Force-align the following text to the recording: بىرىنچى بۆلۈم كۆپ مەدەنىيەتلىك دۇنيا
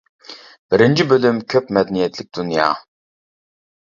بىرىنچى 0.73 1.03
بۆلۈم 1.11 1.37
كۆپ 1.53 1.69
مەدەنىيەتلىك 1.77 2.31
دۇنيا 2.39 2.71